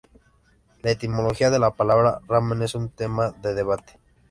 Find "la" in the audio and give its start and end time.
0.81-0.89, 1.59-1.75